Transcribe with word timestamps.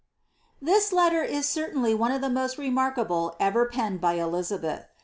SIS 0.57 0.59
This 0.65 0.91
letter 0.93 1.21
is 1.21 1.47
certainly 1.47 1.93
one 1.93 2.11
of 2.11 2.21
the 2.21 2.27
most 2.31 2.57
remarkable 2.57 3.35
ever 3.39 3.67
penned 3.67 4.01
by 4.01 4.13
Elizabeth. 4.13 4.87